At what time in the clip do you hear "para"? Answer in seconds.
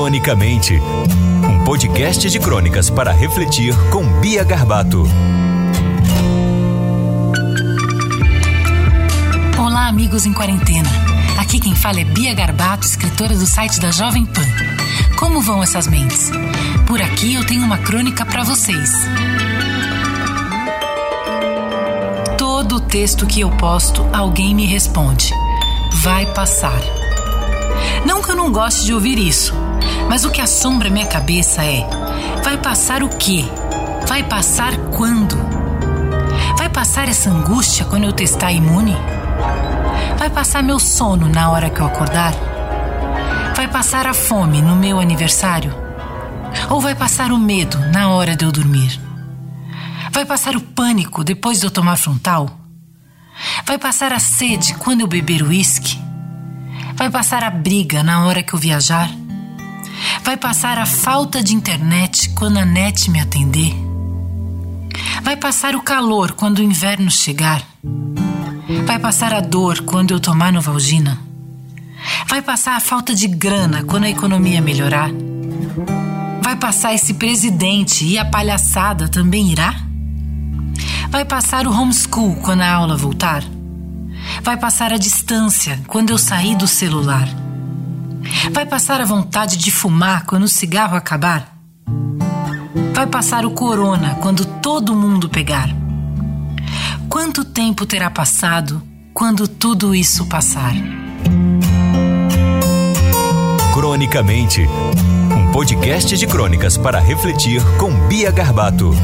2.88-3.12, 18.24-18.42, 106.76-106.98